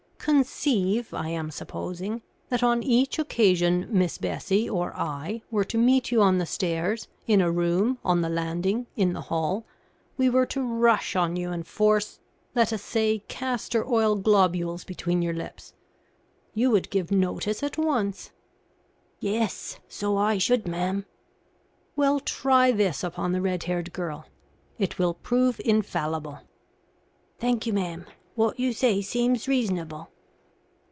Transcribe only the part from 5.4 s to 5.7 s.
were